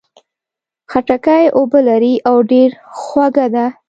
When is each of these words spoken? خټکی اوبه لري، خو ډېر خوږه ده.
خټکی 0.91 1.43
اوبه 1.57 1.79
لري، 1.87 2.13
خو 2.23 2.33
ډېر 2.51 2.69
خوږه 2.99 3.47
ده. 3.53 3.65